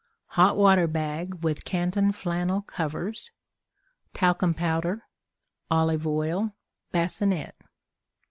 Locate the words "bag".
0.87-1.43